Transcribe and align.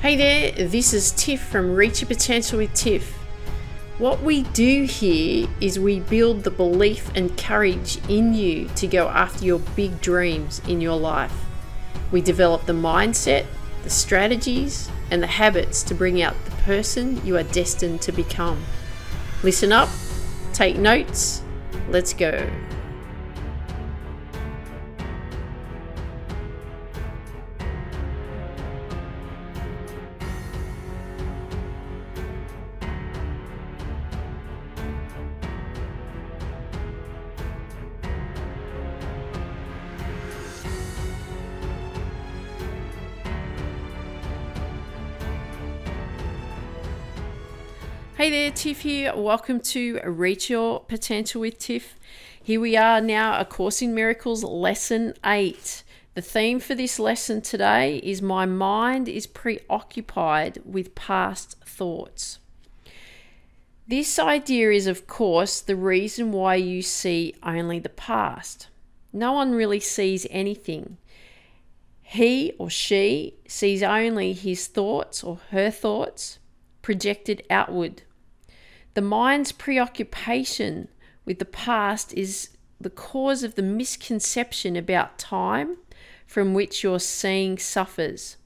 Hey 0.00 0.16
there, 0.16 0.66
this 0.66 0.94
is 0.94 1.10
Tiff 1.10 1.42
from 1.42 1.74
Reach 1.74 2.00
Your 2.00 2.08
Potential 2.08 2.56
with 2.56 2.72
Tiff. 2.72 3.12
What 3.98 4.22
we 4.22 4.44
do 4.44 4.84
here 4.84 5.46
is 5.60 5.78
we 5.78 6.00
build 6.00 6.42
the 6.42 6.50
belief 6.50 7.14
and 7.14 7.36
courage 7.36 7.98
in 8.08 8.32
you 8.32 8.68
to 8.76 8.86
go 8.86 9.08
after 9.08 9.44
your 9.44 9.58
big 9.58 10.00
dreams 10.00 10.62
in 10.66 10.80
your 10.80 10.96
life. 10.98 11.34
We 12.10 12.22
develop 12.22 12.64
the 12.64 12.72
mindset, 12.72 13.44
the 13.82 13.90
strategies, 13.90 14.88
and 15.10 15.22
the 15.22 15.26
habits 15.26 15.82
to 15.82 15.94
bring 15.94 16.22
out 16.22 16.46
the 16.46 16.52
person 16.62 17.22
you 17.26 17.36
are 17.36 17.42
destined 17.42 18.00
to 18.00 18.10
become. 18.10 18.64
Listen 19.42 19.70
up, 19.70 19.90
take 20.54 20.78
notes, 20.78 21.42
let's 21.90 22.14
go. 22.14 22.48
Hey 48.20 48.28
there, 48.28 48.50
Tiff 48.50 48.82
here. 48.82 49.16
Welcome 49.16 49.60
to 49.60 49.98
Reach 50.04 50.50
Your 50.50 50.80
Potential 50.80 51.40
with 51.40 51.58
Tiff. 51.58 51.98
Here 52.42 52.60
we 52.60 52.76
are 52.76 53.00
now, 53.00 53.40
A 53.40 53.46
Course 53.46 53.80
in 53.80 53.94
Miracles, 53.94 54.44
Lesson 54.44 55.14
8. 55.24 55.82
The 56.12 56.20
theme 56.20 56.60
for 56.60 56.74
this 56.74 56.98
lesson 56.98 57.40
today 57.40 57.96
is 57.96 58.20
My 58.20 58.44
mind 58.44 59.08
is 59.08 59.26
preoccupied 59.26 60.60
with 60.66 60.94
past 60.94 61.56
thoughts. 61.64 62.40
This 63.88 64.18
idea 64.18 64.70
is, 64.70 64.86
of 64.86 65.06
course, 65.06 65.62
the 65.62 65.74
reason 65.74 66.30
why 66.30 66.56
you 66.56 66.82
see 66.82 67.34
only 67.42 67.78
the 67.78 67.88
past. 67.88 68.68
No 69.14 69.32
one 69.32 69.52
really 69.52 69.80
sees 69.80 70.26
anything. 70.28 70.98
He 72.02 72.52
or 72.58 72.68
she 72.68 73.36
sees 73.48 73.82
only 73.82 74.34
his 74.34 74.66
thoughts 74.66 75.24
or 75.24 75.40
her 75.52 75.70
thoughts 75.70 76.38
projected 76.82 77.42
outward. 77.48 78.02
The 78.94 79.02
mind's 79.02 79.52
preoccupation 79.52 80.88
with 81.24 81.38
the 81.38 81.44
past 81.44 82.12
is 82.14 82.50
the 82.80 82.90
cause 82.90 83.42
of 83.42 83.54
the 83.54 83.62
misconception 83.62 84.74
about 84.74 85.18
time 85.18 85.76
from 86.26 86.54
which 86.54 86.82
your 86.82 86.98
seeing 86.98 87.58
suffers. 87.58 88.36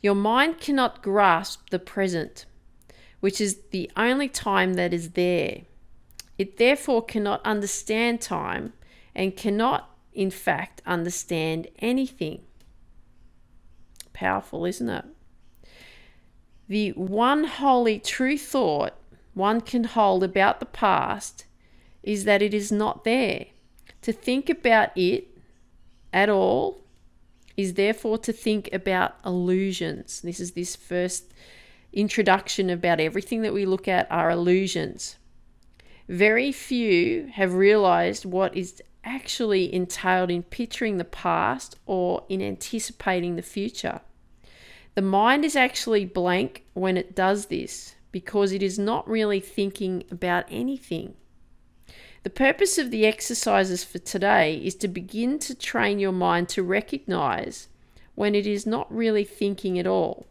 Your 0.00 0.14
mind 0.14 0.60
cannot 0.60 1.02
grasp 1.02 1.70
the 1.70 1.78
present, 1.78 2.44
which 3.20 3.40
is 3.40 3.60
the 3.70 3.90
only 3.96 4.28
time 4.28 4.74
that 4.74 4.92
is 4.92 5.10
there. 5.10 5.62
It 6.38 6.58
therefore 6.58 7.04
cannot 7.04 7.44
understand 7.46 8.20
time 8.20 8.74
and 9.14 9.36
cannot, 9.36 9.90
in 10.12 10.30
fact, 10.30 10.82
understand 10.84 11.68
anything. 11.78 12.42
Powerful, 14.12 14.66
isn't 14.66 14.88
it? 14.88 15.04
The 16.68 16.90
one 16.90 17.44
holy 17.44 17.98
true 17.98 18.36
thought 18.36 18.94
one 19.36 19.60
can 19.60 19.84
hold 19.84 20.24
about 20.24 20.60
the 20.60 20.66
past 20.66 21.44
is 22.02 22.24
that 22.24 22.40
it 22.40 22.54
is 22.54 22.72
not 22.72 23.04
there. 23.04 23.44
To 24.00 24.10
think 24.10 24.48
about 24.48 24.96
it 24.96 25.28
at 26.10 26.30
all 26.30 26.80
is 27.54 27.74
therefore 27.74 28.16
to 28.16 28.32
think 28.32 28.72
about 28.72 29.16
illusions. 29.26 30.22
This 30.22 30.40
is 30.40 30.52
this 30.52 30.74
first 30.74 31.34
introduction 31.92 32.70
about 32.70 32.98
everything 32.98 33.42
that 33.42 33.52
we 33.52 33.66
look 33.66 33.86
at 33.86 34.10
are 34.10 34.30
illusions. 34.30 35.16
Very 36.08 36.50
few 36.50 37.26
have 37.26 37.52
realized 37.52 38.24
what 38.24 38.56
is 38.56 38.82
actually 39.04 39.72
entailed 39.72 40.30
in 40.30 40.44
picturing 40.44 40.96
the 40.96 41.04
past 41.04 41.76
or 41.84 42.24
in 42.30 42.40
anticipating 42.40 43.36
the 43.36 43.42
future. 43.42 44.00
The 44.94 45.02
mind 45.02 45.44
is 45.44 45.56
actually 45.56 46.06
blank 46.06 46.64
when 46.72 46.96
it 46.96 47.14
does 47.14 47.46
this 47.46 47.95
because 48.16 48.50
it 48.50 48.62
is 48.62 48.78
not 48.78 49.06
really 49.06 49.40
thinking 49.40 50.02
about 50.10 50.46
anything. 50.50 51.12
The 52.22 52.30
purpose 52.30 52.78
of 52.78 52.90
the 52.90 53.04
exercises 53.04 53.84
for 53.84 53.98
today 53.98 54.56
is 54.56 54.74
to 54.76 54.88
begin 54.88 55.38
to 55.40 55.54
train 55.54 55.98
your 55.98 56.12
mind 56.12 56.48
to 56.48 56.62
recognize 56.62 57.68
when 58.14 58.34
it 58.34 58.46
is 58.46 58.64
not 58.64 58.90
really 58.90 59.22
thinking 59.22 59.78
at 59.78 59.86
all. 59.86 60.26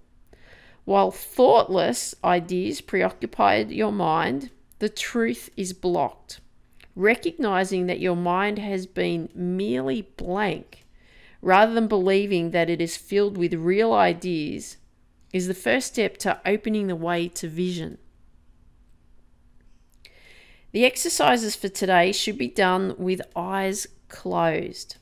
While 0.85 1.11
thoughtless 1.11 2.15
ideas 2.23 2.81
preoccupy 2.81 3.57
your 3.69 3.91
mind, 3.91 4.49
the 4.79 4.89
truth 4.89 5.51
is 5.55 5.71
blocked. 5.71 6.39
Recognizing 6.95 7.85
that 7.85 7.99
your 7.99 8.15
mind 8.15 8.57
has 8.57 8.87
been 8.87 9.29
merely 9.35 10.01
blank 10.17 10.87
rather 11.39 11.75
than 11.75 11.87
believing 11.87 12.49
that 12.49 12.71
it 12.71 12.81
is 12.81 12.97
filled 12.97 13.37
with 13.37 13.53
real 13.53 13.93
ideas 13.93 14.77
is 15.33 15.47
the 15.47 15.53
first 15.53 15.87
step 15.87 16.17
to 16.17 16.39
opening 16.45 16.87
the 16.87 16.95
way 16.95 17.27
to 17.29 17.47
vision. 17.47 17.97
The 20.71 20.85
exercises 20.85 21.55
for 21.55 21.69
today 21.69 22.11
should 22.11 22.37
be 22.37 22.47
done 22.47 22.95
with 22.97 23.21
eyes 23.35 23.87
closed. 24.09 24.97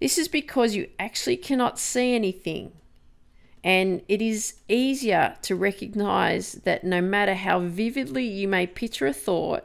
This 0.00 0.18
is 0.18 0.28
because 0.28 0.74
you 0.74 0.88
actually 0.98 1.36
cannot 1.36 1.78
see 1.78 2.14
anything, 2.14 2.72
and 3.62 4.02
it 4.08 4.20
is 4.20 4.54
easier 4.68 5.36
to 5.42 5.54
recognize 5.54 6.52
that 6.64 6.84
no 6.84 7.00
matter 7.00 7.34
how 7.34 7.60
vividly 7.60 8.24
you 8.24 8.48
may 8.48 8.66
picture 8.66 9.06
a 9.06 9.12
thought, 9.12 9.64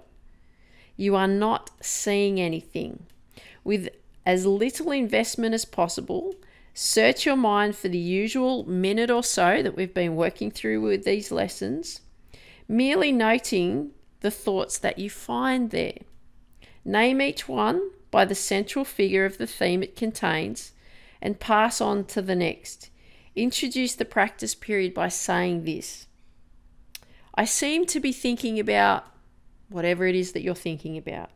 you 0.95 1.15
are 1.15 1.27
not 1.27 1.71
seeing 1.81 2.39
anything. 2.39 3.05
With 3.63 3.89
as 4.25 4.45
little 4.45 4.91
investment 4.91 5.55
as 5.55 5.65
possible, 5.65 6.35
Search 6.81 7.25
your 7.25 7.35
mind 7.35 7.75
for 7.75 7.89
the 7.89 7.97
usual 7.97 8.63
minute 8.63 9.11
or 9.11 9.21
so 9.21 9.61
that 9.61 9.75
we've 9.75 9.93
been 9.93 10.15
working 10.15 10.49
through 10.49 10.79
with 10.79 11.03
these 11.03 11.29
lessons, 11.29 11.99
merely 12.69 13.11
noting 13.11 13.91
the 14.21 14.31
thoughts 14.31 14.77
that 14.77 14.97
you 14.97 15.09
find 15.09 15.71
there. 15.71 15.97
Name 16.85 17.21
each 17.21 17.49
one 17.49 17.91
by 18.11 18.23
the 18.23 18.33
central 18.33 18.85
figure 18.85 19.25
of 19.25 19.37
the 19.37 19.45
theme 19.45 19.83
it 19.83 19.97
contains 19.97 20.71
and 21.21 21.37
pass 21.41 21.81
on 21.81 22.05
to 22.05 22.21
the 22.21 22.33
next. 22.33 22.89
Introduce 23.35 23.95
the 23.95 24.05
practice 24.05 24.55
period 24.55 24.93
by 24.93 25.09
saying 25.09 25.65
this 25.65 26.07
I 27.35 27.43
seem 27.43 27.87
to 27.87 27.99
be 27.99 28.13
thinking 28.13 28.57
about 28.57 29.05
whatever 29.67 30.07
it 30.07 30.15
is 30.15 30.31
that 30.31 30.43
you're 30.43 30.55
thinking 30.55 30.97
about. 30.97 31.29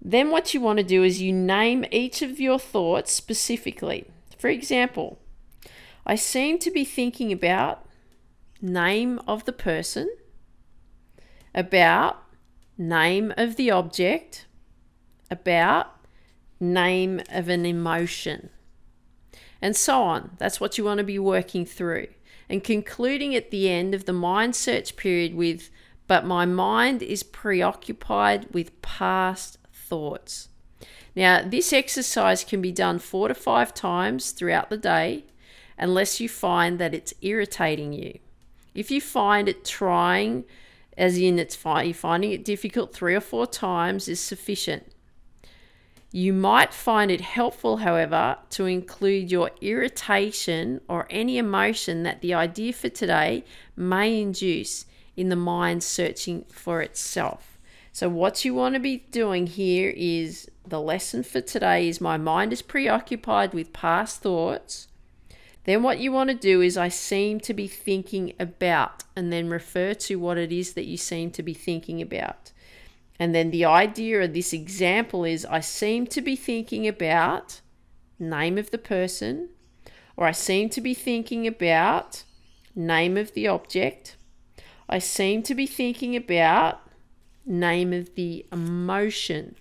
Then, 0.00 0.30
what 0.30 0.54
you 0.54 0.60
want 0.60 0.78
to 0.78 0.84
do 0.84 1.02
is 1.02 1.20
you 1.20 1.32
name 1.32 1.84
each 1.90 2.22
of 2.22 2.38
your 2.38 2.58
thoughts 2.58 3.12
specifically. 3.12 4.06
For 4.38 4.48
example, 4.48 5.18
I 6.06 6.14
seem 6.14 6.58
to 6.60 6.70
be 6.70 6.84
thinking 6.84 7.32
about 7.32 7.84
name 8.62 9.20
of 9.26 9.44
the 9.44 9.52
person, 9.52 10.08
about 11.54 12.22
name 12.76 13.34
of 13.36 13.56
the 13.56 13.70
object, 13.70 14.46
about 15.30 15.88
name 16.60 17.20
of 17.30 17.48
an 17.48 17.66
emotion, 17.66 18.50
and 19.60 19.76
so 19.76 20.02
on. 20.02 20.36
That's 20.38 20.60
what 20.60 20.78
you 20.78 20.84
want 20.84 20.98
to 20.98 21.04
be 21.04 21.18
working 21.18 21.66
through. 21.66 22.06
And 22.48 22.64
concluding 22.64 23.34
at 23.34 23.50
the 23.50 23.68
end 23.68 23.94
of 23.94 24.06
the 24.06 24.12
mind 24.12 24.56
search 24.56 24.96
period 24.96 25.34
with, 25.34 25.70
but 26.06 26.24
my 26.24 26.46
mind 26.46 27.02
is 27.02 27.22
preoccupied 27.22 28.46
with 28.54 28.80
past 28.80 29.57
thoughts. 29.88 30.48
Now, 31.16 31.42
this 31.42 31.72
exercise 31.72 32.44
can 32.44 32.60
be 32.60 32.72
done 32.72 32.98
four 32.98 33.28
to 33.28 33.34
five 33.34 33.74
times 33.74 34.30
throughout 34.30 34.70
the 34.70 34.76
day 34.76 35.24
unless 35.78 36.20
you 36.20 36.28
find 36.28 36.78
that 36.78 36.94
it's 36.94 37.14
irritating 37.22 37.92
you. 37.92 38.18
If 38.74 38.90
you 38.90 39.00
find 39.00 39.48
it 39.48 39.64
trying, 39.64 40.44
as 40.96 41.18
in 41.18 41.38
it's 41.38 41.58
you're 41.64 41.94
finding 41.94 42.32
it 42.32 42.44
difficult 42.44 42.92
three 42.92 43.14
or 43.14 43.20
four 43.20 43.46
times, 43.46 44.08
is 44.08 44.20
sufficient. 44.20 44.92
You 46.10 46.32
might 46.32 46.72
find 46.72 47.10
it 47.10 47.20
helpful, 47.20 47.78
however, 47.78 48.38
to 48.50 48.64
include 48.66 49.30
your 49.30 49.50
irritation 49.60 50.80
or 50.88 51.06
any 51.10 51.36
emotion 51.36 52.02
that 52.04 52.22
the 52.22 52.34
idea 52.34 52.72
for 52.72 52.88
today 52.88 53.44
may 53.76 54.20
induce 54.20 54.86
in 55.16 55.28
the 55.28 55.36
mind 55.36 55.82
searching 55.82 56.44
for 56.48 56.80
itself. 56.80 57.47
So, 57.98 58.08
what 58.08 58.44
you 58.44 58.54
want 58.54 58.76
to 58.76 58.78
be 58.78 58.98
doing 59.10 59.48
here 59.48 59.92
is 59.96 60.48
the 60.64 60.80
lesson 60.80 61.24
for 61.24 61.40
today 61.40 61.88
is 61.88 62.00
my 62.00 62.16
mind 62.16 62.52
is 62.52 62.62
preoccupied 62.62 63.52
with 63.52 63.72
past 63.72 64.22
thoughts. 64.22 64.86
Then, 65.64 65.82
what 65.82 65.98
you 65.98 66.12
want 66.12 66.30
to 66.30 66.36
do 66.36 66.60
is 66.60 66.76
I 66.76 66.90
seem 66.90 67.40
to 67.40 67.52
be 67.52 67.66
thinking 67.66 68.34
about, 68.38 69.02
and 69.16 69.32
then 69.32 69.48
refer 69.48 69.94
to 69.94 70.14
what 70.14 70.38
it 70.38 70.52
is 70.52 70.74
that 70.74 70.86
you 70.86 70.96
seem 70.96 71.32
to 71.32 71.42
be 71.42 71.54
thinking 71.54 72.00
about. 72.00 72.52
And 73.18 73.34
then 73.34 73.50
the 73.50 73.64
idea 73.64 74.22
of 74.22 74.32
this 74.32 74.52
example 74.52 75.24
is 75.24 75.44
I 75.44 75.58
seem 75.58 76.06
to 76.06 76.20
be 76.20 76.36
thinking 76.36 76.86
about 76.86 77.60
name 78.20 78.58
of 78.58 78.70
the 78.70 78.78
person. 78.78 79.48
or 80.16 80.28
I 80.28 80.30
seem 80.30 80.68
to 80.68 80.80
be 80.80 80.94
thinking 80.94 81.48
about 81.48 82.22
name 82.76 83.16
of 83.16 83.34
the 83.34 83.48
object. 83.48 84.14
I 84.88 85.00
seem 85.00 85.42
to 85.42 85.54
be 85.56 85.66
thinking 85.66 86.14
about 86.14 86.87
name 87.48 87.92
of 87.92 88.14
the 88.14 88.46
emotion. 88.52 89.56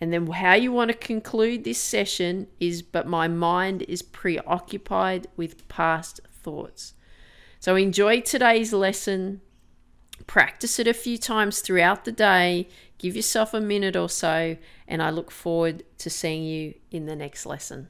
And 0.00 0.12
then 0.12 0.26
how 0.26 0.54
you 0.54 0.72
want 0.72 0.90
to 0.90 0.96
conclude 0.96 1.64
this 1.64 1.78
session 1.78 2.46
is 2.58 2.80
but 2.80 3.06
my 3.06 3.28
mind 3.28 3.82
is 3.82 4.00
preoccupied 4.00 5.26
with 5.36 5.68
past 5.68 6.20
thoughts. 6.42 6.94
So 7.58 7.76
enjoy 7.76 8.22
today's 8.22 8.72
lesson. 8.72 9.42
Practice 10.26 10.78
it 10.78 10.86
a 10.86 10.94
few 10.94 11.18
times 11.18 11.60
throughout 11.60 12.06
the 12.06 12.12
day. 12.12 12.68
Give 12.96 13.14
yourself 13.14 13.52
a 13.52 13.60
minute 13.60 13.96
or 13.96 14.08
so, 14.08 14.56
and 14.88 15.02
I 15.02 15.10
look 15.10 15.30
forward 15.30 15.82
to 15.98 16.08
seeing 16.08 16.44
you 16.44 16.74
in 16.90 17.06
the 17.06 17.16
next 17.16 17.44
lesson. 17.44 17.88